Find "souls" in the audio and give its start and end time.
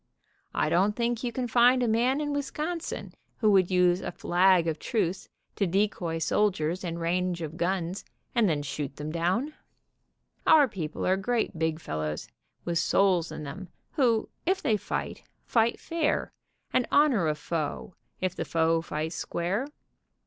12.79-13.31